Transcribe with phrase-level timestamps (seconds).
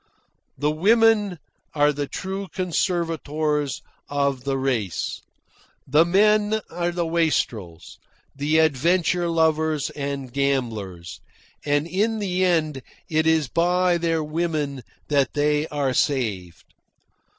[0.57, 1.37] The women
[1.75, 5.21] are the true conservators of the race.
[5.87, 7.99] The men are the wastrels,
[8.35, 11.19] the adventure lovers and gamblers,
[11.63, 16.65] and in the end it is by their women that they are saved.